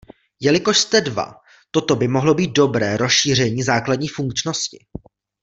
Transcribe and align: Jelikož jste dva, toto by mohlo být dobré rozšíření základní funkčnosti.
Jelikož 0.39 0.77
jste 0.79 1.01
dva, 1.01 1.35
toto 1.71 1.95
by 1.95 2.07
mohlo 2.07 2.33
být 2.33 2.51
dobré 2.51 2.97
rozšíření 2.97 3.63
základní 3.63 4.07
funkčnosti. 4.07 4.85